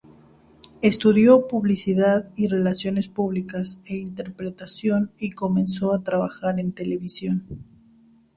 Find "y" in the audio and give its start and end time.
2.35-2.47, 5.19-5.29